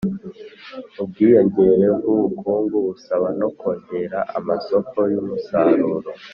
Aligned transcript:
ubwiyongere 1.01 1.85
bw'ubukungu 1.97 2.75
busaba 2.85 3.27
no 3.39 3.49
kongera 3.59 4.19
amasoko 4.37 4.97
y'umusaruro. 5.11 6.09